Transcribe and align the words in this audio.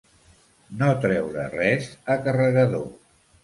No 0.79 0.87
treure 1.03 1.45
res 1.57 1.93
a 2.17 2.19
carregador. 2.27 2.87